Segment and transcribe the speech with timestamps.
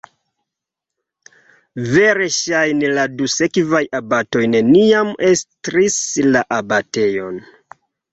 [1.89, 5.99] Verŝajne la du sekvaj abatoj neniam estris
[6.31, 7.39] la abatejon.